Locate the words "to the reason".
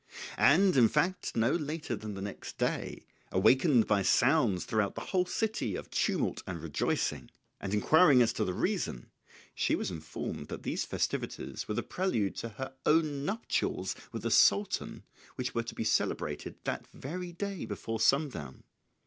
8.33-9.11